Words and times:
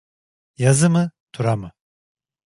Yazı 0.57 0.89
mı, 0.89 1.11
tura 1.33 1.55
mı? 1.55 1.71